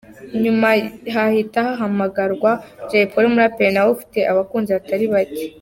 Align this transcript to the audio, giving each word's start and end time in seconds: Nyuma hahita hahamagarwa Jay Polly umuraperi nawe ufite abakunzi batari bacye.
Nyuma 0.43 0.67
hahita 1.15 1.59
hahamagarwa 1.67 2.51
Jay 2.89 3.05
Polly 3.11 3.27
umuraperi 3.29 3.71
nawe 3.73 3.89
ufite 3.95 4.19
abakunzi 4.31 4.69
batari 4.77 5.05
bacye. 5.13 5.45